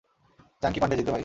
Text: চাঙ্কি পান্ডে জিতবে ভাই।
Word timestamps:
চাঙ্কি 0.61 0.79
পান্ডে 0.79 0.95
জিতবে 0.95 1.11
ভাই। 1.11 1.19